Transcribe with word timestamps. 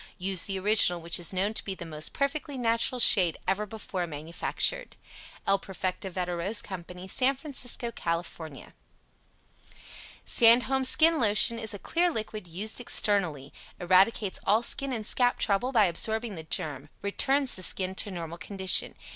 Use 0.17 0.45
the 0.45 0.57
original 0.57 0.99
which 0.99 1.19
is 1.19 1.31
known 1.31 1.53
to 1.53 1.63
be 1.63 1.75
the 1.75 1.85
most 1.85 2.11
perfectly 2.11 2.57
natural 2.57 2.97
shade 2.97 3.37
ever 3.47 3.67
before 3.67 4.07
manufactured. 4.07 4.95
El 5.45 5.59
Perfecto 5.59 6.09
Veda 6.09 6.35
Rose 6.35 6.63
CO. 6.63 6.83
SAN 7.07 7.35
FRANCISCO, 7.35 7.91
CAL. 7.91 8.25
SANDHOLM'S 10.25 10.89
SKIN 10.89 11.19
LOTION 11.19 11.59
is 11.59 11.75
a 11.75 11.77
clear 11.77 12.09
liquid 12.09 12.47
used 12.47 12.81
externally. 12.81 13.53
Eradicates 13.79 14.39
all 14.47 14.63
skin 14.63 14.91
and 14.91 15.05
scalp 15.05 15.37
trouble 15.37 15.71
by 15.71 15.85
absorbing 15.85 16.33
the 16.33 16.41
germ 16.41 16.89
returns 17.03 17.53
the 17.53 17.61
skin 17.61 17.93
to 17.93 18.09
normal 18.09 18.39
condition. 18.39 18.95